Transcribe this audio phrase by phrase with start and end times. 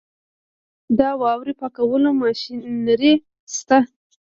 [0.97, 3.13] د واورې پاکولو ماشینري
[3.55, 3.79] شته؟